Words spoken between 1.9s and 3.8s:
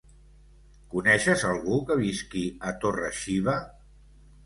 que visqui a Torre-xiva?